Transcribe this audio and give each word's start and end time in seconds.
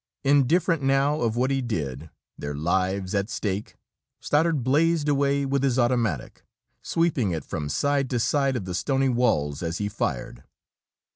Indifferent 0.23 0.81
now 0.81 1.21
of 1.21 1.35
what 1.35 1.51
he 1.51 1.61
did, 1.61 2.09
their 2.35 2.55
lives 2.55 3.13
at 3.13 3.29
stake, 3.29 3.75
Stoddard 4.19 4.63
blazed 4.63 5.07
away 5.07 5.45
with 5.45 5.61
his 5.61 5.77
automatic, 5.77 6.43
sweeping 6.81 7.29
it 7.29 7.45
from 7.45 7.69
side 7.69 8.09
to 8.09 8.19
side 8.19 8.55
of 8.55 8.65
the 8.65 8.73
stony 8.73 9.09
walls 9.09 9.61
as 9.61 9.77
he 9.77 9.89
fired. 9.89 10.43